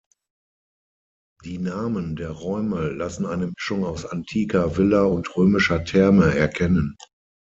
Die 1.45 1.59
Namen 1.59 2.15
der 2.15 2.31
Räume 2.31 2.89
lassen 2.89 3.27
eine 3.27 3.45
Mischung 3.55 3.85
aus 3.85 4.03
antiker 4.03 4.75
Villa 4.75 5.03
und 5.03 5.35
römischer 5.37 5.83
Therme 5.85 6.33
erkennen. 6.35 6.95